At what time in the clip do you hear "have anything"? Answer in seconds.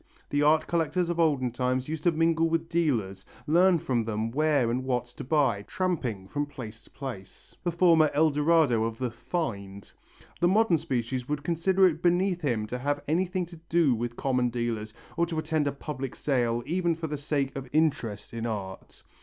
12.79-13.45